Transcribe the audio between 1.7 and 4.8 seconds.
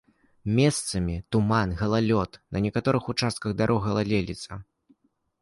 галалёд, на некаторых участках дарог галалёдзіца.